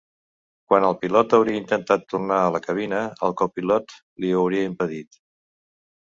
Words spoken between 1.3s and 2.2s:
hauria intentat